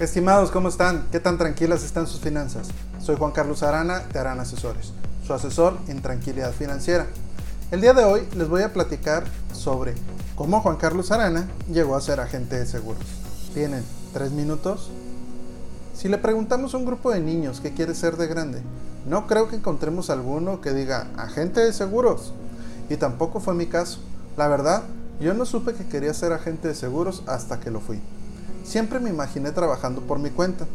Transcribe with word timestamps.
Estimados, 0.00 0.50
¿cómo 0.50 0.70
están? 0.70 1.06
¿Qué 1.12 1.20
tan 1.20 1.38
tranquilas 1.38 1.84
están 1.84 2.08
sus 2.08 2.18
finanzas? 2.18 2.66
Soy 2.98 3.14
Juan 3.14 3.30
Carlos 3.30 3.62
Arana 3.62 4.00
de 4.00 4.18
Arana 4.18 4.42
Asesores, 4.42 4.92
su 5.24 5.32
asesor 5.32 5.78
en 5.86 6.02
tranquilidad 6.02 6.50
financiera. 6.50 7.06
El 7.70 7.80
día 7.80 7.94
de 7.94 8.02
hoy 8.02 8.26
les 8.36 8.48
voy 8.48 8.62
a 8.62 8.72
platicar 8.72 9.22
sobre 9.52 9.94
cómo 10.34 10.60
Juan 10.62 10.78
Carlos 10.78 11.12
Arana 11.12 11.48
llegó 11.72 11.94
a 11.94 12.00
ser 12.00 12.18
agente 12.18 12.58
de 12.58 12.66
seguros. 12.66 13.04
¿Tienen 13.54 13.84
tres 14.12 14.32
minutos? 14.32 14.90
Si 15.94 16.08
le 16.08 16.18
preguntamos 16.18 16.74
a 16.74 16.78
un 16.78 16.86
grupo 16.86 17.12
de 17.12 17.20
niños 17.20 17.60
qué 17.60 17.72
quiere 17.72 17.94
ser 17.94 18.16
de 18.16 18.26
grande, 18.26 18.62
no 19.06 19.28
creo 19.28 19.48
que 19.48 19.54
encontremos 19.54 20.10
alguno 20.10 20.60
que 20.60 20.72
diga 20.72 21.06
agente 21.16 21.60
de 21.60 21.72
seguros. 21.72 22.32
Y 22.90 22.96
tampoco 22.96 23.38
fue 23.38 23.54
mi 23.54 23.66
caso. 23.66 24.00
La 24.36 24.48
verdad, 24.48 24.82
yo 25.20 25.34
no 25.34 25.46
supe 25.46 25.72
que 25.74 25.86
quería 25.86 26.12
ser 26.14 26.32
agente 26.32 26.66
de 26.66 26.74
seguros 26.74 27.22
hasta 27.28 27.60
que 27.60 27.70
lo 27.70 27.78
fui. 27.78 28.00
Siempre 28.64 29.00
me 29.00 29.10
imaginé 29.10 29.50
trabajando 29.52 30.00
por 30.00 30.18
mi 30.18 30.30
cuenta, 30.30 30.66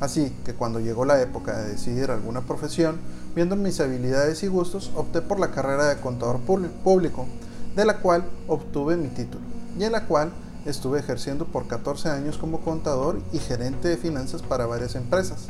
así 0.00 0.34
que 0.44 0.54
cuando 0.54 0.80
llegó 0.80 1.04
la 1.04 1.20
época 1.20 1.56
de 1.58 1.70
decidir 1.70 2.10
alguna 2.10 2.42
profesión, 2.42 2.98
viendo 3.34 3.56
mis 3.56 3.80
habilidades 3.80 4.42
y 4.42 4.48
gustos, 4.48 4.90
opté 4.94 5.22
por 5.22 5.40
la 5.40 5.50
carrera 5.50 5.88
de 5.88 6.00
contador 6.00 6.40
público, 6.40 7.26
de 7.74 7.84
la 7.84 7.98
cual 7.98 8.24
obtuve 8.46 8.96
mi 8.96 9.08
título, 9.08 9.44
y 9.78 9.84
en 9.84 9.92
la 9.92 10.06
cual 10.06 10.30
estuve 10.66 10.98
ejerciendo 10.98 11.46
por 11.46 11.66
14 11.66 12.10
años 12.10 12.36
como 12.36 12.60
contador 12.60 13.20
y 13.32 13.38
gerente 13.38 13.88
de 13.88 13.96
finanzas 13.96 14.42
para 14.42 14.66
varias 14.66 14.94
empresas, 14.94 15.46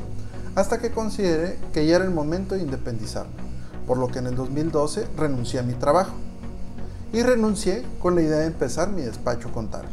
hasta 0.55 0.79
que 0.79 0.91
consideré 0.91 1.59
que 1.73 1.87
ya 1.87 1.97
era 1.97 2.05
el 2.05 2.11
momento 2.11 2.55
de 2.55 2.63
independizarme, 2.63 3.33
por 3.87 3.97
lo 3.97 4.09
que 4.09 4.19
en 4.19 4.27
el 4.27 4.37
2012 4.37 5.07
renuncié 5.17 5.61
a 5.61 5.63
mi 5.63 5.75
trabajo. 5.75 6.13
Y 7.13 7.23
renuncié 7.23 7.85
con 8.01 8.15
la 8.15 8.21
idea 8.21 8.39
de 8.39 8.47
empezar 8.47 8.91
mi 8.91 9.01
despacho 9.01 9.51
contable. 9.51 9.89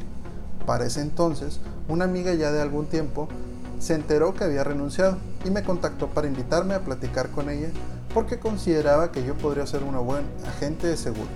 Para 0.65 0.85
ese 0.85 1.01
entonces, 1.01 1.59
una 1.87 2.05
amiga 2.05 2.33
ya 2.33 2.51
de 2.51 2.61
algún 2.61 2.87
tiempo 2.87 3.27
se 3.79 3.93
enteró 3.93 4.33
que 4.33 4.43
había 4.43 4.63
renunciado 4.63 5.17
y 5.43 5.49
me 5.49 5.63
contactó 5.63 6.07
para 6.07 6.27
invitarme 6.27 6.73
a 6.73 6.83
platicar 6.83 7.29
con 7.29 7.49
ella 7.49 7.69
porque 8.13 8.39
consideraba 8.39 9.11
que 9.11 9.23
yo 9.23 9.35
podría 9.35 9.67
ser 9.67 9.83
una 9.83 9.99
buena 9.99 10.27
agente 10.47 10.87
de 10.87 10.97
seguros. 10.97 11.29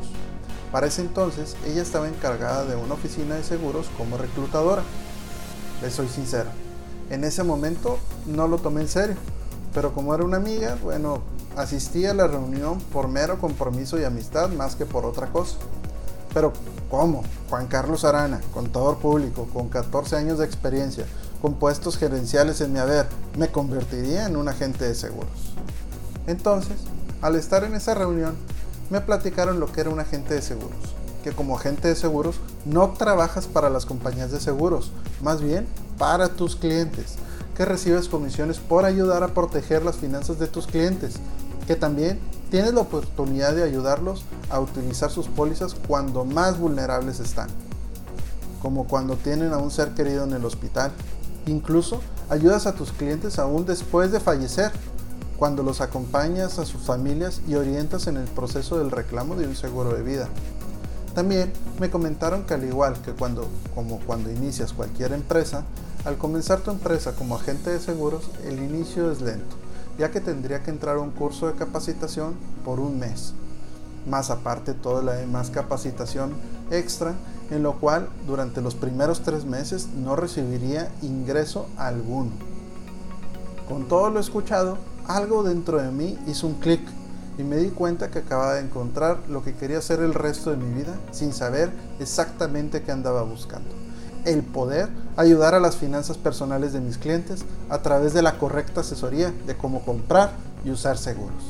Para 0.72 0.88
ese 0.88 1.02
entonces, 1.02 1.56
ella 1.66 1.82
estaba 1.82 2.08
encargada 2.08 2.66
de 2.66 2.76
una 2.76 2.94
oficina 2.94 3.36
de 3.36 3.44
seguros 3.44 3.88
como 3.98 4.18
reclutadora. 4.18 4.84
Les 5.82 5.94
soy 5.94 6.08
sincero, 6.08 6.50
en 7.10 7.24
ese 7.24 7.44
momento 7.44 7.98
no 8.28 8.48
lo 8.48 8.58
tomé 8.58 8.82
en 8.82 8.88
serio, 8.88 9.16
pero 9.74 9.94
como 9.94 10.14
era 10.14 10.24
una 10.24 10.38
amiga, 10.38 10.78
bueno, 10.84 11.22
asistí 11.56 12.06
a 12.06 12.14
la 12.14 12.28
reunión 12.28 12.80
por 12.94 13.08
mero 13.08 13.40
compromiso 13.40 14.00
y 14.00 14.04
amistad 14.04 14.50
más 14.50 14.76
que 14.76 14.86
por 14.86 15.06
otra 15.06 15.28
cosa. 15.28 15.58
Pero 16.34 16.54
¿cómo? 16.90 17.24
Juan 17.50 17.68
Carlos 17.68 18.06
Arana, 18.06 18.42
contador 18.54 18.98
público, 18.98 19.48
con 19.54 19.70
14 19.70 20.16
años 20.16 20.40
de 20.40 20.46
experiencia, 20.46 21.06
con 21.42 21.56
puestos 21.56 21.98
gerenciales 21.98 22.62
en 22.62 22.74
mi 22.74 22.80
haber, 22.80 23.08
me 23.38 23.50
convertiría 23.50 24.26
en 24.28 24.36
un 24.36 24.48
agente 24.48 24.86
de 24.86 24.96
seguros. 24.96 25.54
Entonces, 26.28 26.78
al 27.22 27.36
estar 27.36 27.64
en 27.64 27.76
esa 27.76 27.96
reunión, 27.96 28.36
me 28.90 29.02
platicaron 29.02 29.60
lo 29.60 29.72
que 29.72 29.82
era 29.82 29.90
un 29.90 30.00
agente 30.00 30.34
de 30.34 30.42
seguros, 30.42 30.96
que 31.24 31.32
como 31.32 31.58
agente 31.58 31.88
de 31.88 31.96
seguros 31.96 32.40
no 32.66 32.92
trabajas 32.92 33.48
para 33.48 33.70
las 33.70 33.86
compañías 33.86 34.32
de 34.32 34.40
seguros, 34.40 34.92
más 35.22 35.42
bien 35.42 35.68
para 35.98 36.30
tus 36.30 36.56
clientes, 36.56 37.16
que 37.56 37.66
recibes 37.66 38.08
comisiones 38.08 38.58
por 38.58 38.86
ayudar 38.86 39.24
a 39.24 39.34
proteger 39.34 39.84
las 39.84 39.98
finanzas 39.98 40.40
de 40.40 40.48
tus 40.48 40.66
clientes, 40.66 41.16
que 41.68 41.76
también 41.76 42.20
tienes 42.50 42.74
la 42.74 42.82
oportunidad 42.82 43.54
de 43.54 43.64
ayudarlos 43.64 44.24
a 44.50 44.60
utilizar 44.60 45.12
sus 45.12 45.28
pólizas 45.28 45.76
cuando 45.88 46.26
más 46.26 46.60
vulnerables 46.60 47.20
están, 47.20 47.50
como 48.62 48.88
cuando 48.88 49.16
tienen 49.16 49.54
a 49.54 49.58
un 49.58 49.72
ser 49.72 49.94
querido 49.94 50.24
en 50.24 50.34
el 50.34 50.46
hospital. 50.46 50.92
Incluso 51.46 52.02
ayudas 52.30 52.68
a 52.68 52.74
tus 52.74 52.92
clientes 52.92 53.40
aún 53.40 53.66
después 53.66 54.12
de 54.12 54.20
fallecer, 54.20 54.72
cuando 55.38 55.64
los 55.64 55.80
acompañas 55.80 56.60
a 56.60 56.66
sus 56.66 56.82
familias 56.82 57.42
y 57.48 57.56
orientas 57.56 58.08
en 58.08 58.18
el 58.18 58.26
proceso 58.26 58.78
del 58.78 58.92
reclamo 58.92 59.36
de 59.36 59.48
un 59.48 59.56
seguro 59.56 59.94
de 59.94 60.04
vida. 60.04 60.28
También 61.16 61.54
me 61.80 61.90
comentaron 61.90 62.44
que 62.44 62.56
al 62.56 62.66
igual 62.66 63.02
que 63.02 63.14
cuando, 63.14 63.48
como 63.74 64.00
cuando 64.02 64.30
inicias 64.30 64.74
cualquier 64.74 65.14
empresa, 65.14 65.64
al 66.04 66.18
comenzar 66.18 66.60
tu 66.60 66.72
empresa 66.72 67.14
como 67.14 67.36
agente 67.36 67.70
de 67.70 67.80
seguros, 67.80 68.30
el 68.46 68.60
inicio 68.60 69.12
es 69.12 69.22
lento 69.22 69.56
ya 70.00 70.10
que 70.10 70.22
tendría 70.22 70.64
que 70.64 70.72
entrar 70.72 70.96
a 70.96 71.02
un 71.02 71.12
curso 71.12 71.48
de 71.48 71.54
capacitación 71.54 72.34
por 72.64 72.80
un 72.80 72.98
mes. 72.98 73.34
Más 74.10 74.30
aparte 74.30 74.74
toda 74.74 75.04
la 75.04 75.14
demás 75.14 75.50
capacitación 75.50 76.34
extra, 76.72 77.14
en 77.52 77.64
lo 77.64 77.80
cual 77.80 78.10
durante 78.28 78.62
los 78.62 78.76
primeros 78.76 79.22
tres 79.22 79.46
meses 79.46 79.88
no 79.96 80.16
recibiría 80.16 80.92
ingreso 81.02 81.68
alguno. 81.78 82.32
Con 83.68 83.88
todo 83.88 84.10
lo 84.10 84.20
escuchado, 84.20 84.78
algo 85.08 85.44
dentro 85.44 85.82
de 85.82 85.92
mí 85.92 86.18
hizo 86.28 86.48
un 86.48 86.56
clic 86.56 86.82
y 87.38 87.44
me 87.44 87.58
di 87.58 87.70
cuenta 87.70 88.10
que 88.10 88.20
acababa 88.20 88.56
de 88.56 88.62
encontrar 88.62 89.20
lo 89.30 89.44
que 89.44 89.56
quería 89.56 89.78
hacer 89.78 90.00
el 90.00 90.14
resto 90.14 90.52
de 90.52 90.58
mi 90.58 90.74
vida 90.74 90.96
sin 91.12 91.32
saber 91.32 91.72
exactamente 92.00 92.82
qué 92.82 92.92
andaba 92.92 93.24
buscando 93.24 93.70
el 94.26 94.44
poder 94.44 94.90
ayudar 95.18 95.56
a 95.56 95.60
las 95.60 95.78
finanzas 95.78 96.18
personales 96.18 96.74
de 96.74 96.82
mis 96.82 96.98
clientes 96.98 97.46
a 97.70 97.80
través 97.82 98.14
de 98.14 98.22
la 98.22 98.38
correcta 98.38 98.82
asesoría 98.82 99.34
de 99.48 99.56
cómo 99.56 99.82
comprar 99.84 100.32
y 100.64 100.72
usar 100.72 100.98
seguros. 100.98 101.44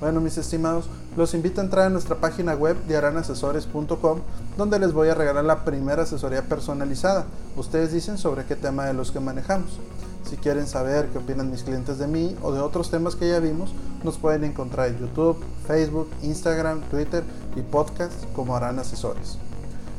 Bueno, 0.00 0.20
mis 0.20 0.38
estimados, 0.38 0.86
los 1.16 1.34
invito 1.34 1.60
a 1.60 1.64
entrar 1.64 1.86
a 1.86 1.90
nuestra 1.90 2.16
página 2.16 2.54
web 2.54 2.76
de 2.86 2.96
aranasesores.com 2.96 4.20
donde 4.56 4.78
les 4.78 4.92
voy 4.92 5.08
a 5.08 5.14
regalar 5.14 5.44
la 5.44 5.64
primera 5.64 6.02
asesoría 6.02 6.42
personalizada. 6.42 7.26
Ustedes 7.56 7.92
dicen 7.92 8.18
sobre 8.18 8.44
qué 8.44 8.56
tema 8.56 8.86
de 8.86 8.94
los 8.94 9.12
que 9.12 9.20
manejamos. 9.20 9.78
Si 10.28 10.36
quieren 10.36 10.66
saber 10.66 11.08
qué 11.08 11.18
opinan 11.18 11.50
mis 11.50 11.62
clientes 11.62 11.98
de 11.98 12.06
mí 12.06 12.36
o 12.42 12.52
de 12.52 12.60
otros 12.60 12.90
temas 12.90 13.14
que 13.14 13.28
ya 13.28 13.38
vimos, 13.38 13.72
nos 14.02 14.16
pueden 14.16 14.44
encontrar 14.44 14.88
en 14.88 14.98
YouTube, 14.98 15.36
Facebook, 15.66 16.08
Instagram, 16.22 16.80
Twitter 16.90 17.22
y 17.56 17.60
podcast 17.60 18.24
como 18.34 18.56
Aran 18.56 18.78
Asesores. 18.78 19.38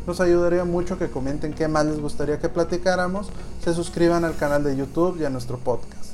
Nos 0.08 0.20
ayudaría 0.20 0.66
mucho 0.66 1.00
que 1.00 1.10
comenten 1.10 1.54
qué 1.54 1.68
más 1.68 1.86
les 1.86 2.00
gustaría 2.00 2.40
que 2.40 2.50
platicáramos, 2.50 3.30
se 3.64 3.74
suscriban 3.74 4.26
al 4.26 4.36
canal 4.36 4.64
de 4.64 4.76
YouTube 4.76 5.20
y 5.20 5.26
a 5.26 5.30
nuestro 5.30 5.58
podcast. 5.58 6.05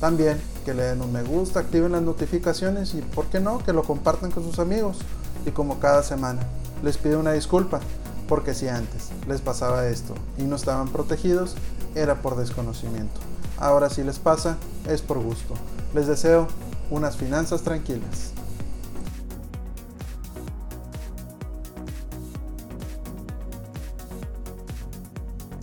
También 0.00 0.40
que 0.64 0.74
le 0.74 0.82
den 0.82 1.00
un 1.00 1.12
me 1.12 1.22
gusta, 1.22 1.60
activen 1.60 1.92
las 1.92 2.02
notificaciones 2.02 2.94
y, 2.94 3.00
¿por 3.00 3.26
qué 3.26 3.40
no?, 3.40 3.58
que 3.58 3.72
lo 3.72 3.82
compartan 3.82 4.30
con 4.30 4.42
sus 4.42 4.58
amigos. 4.58 4.98
Y 5.46 5.50
como 5.50 5.78
cada 5.78 6.02
semana, 6.02 6.42
les 6.82 6.98
pido 6.98 7.20
una 7.20 7.32
disculpa, 7.32 7.80
porque 8.28 8.54
si 8.54 8.68
antes 8.68 9.10
les 9.28 9.40
pasaba 9.40 9.86
esto 9.86 10.14
y 10.36 10.42
no 10.42 10.56
estaban 10.56 10.88
protegidos, 10.88 11.54
era 11.94 12.20
por 12.20 12.36
desconocimiento. 12.36 13.20
Ahora 13.58 13.88
si 13.88 14.02
les 14.02 14.18
pasa, 14.18 14.56
es 14.88 15.00
por 15.00 15.18
gusto. 15.18 15.54
Les 15.94 16.06
deseo 16.06 16.48
unas 16.90 17.16
finanzas 17.16 17.62
tranquilas. 17.62 18.35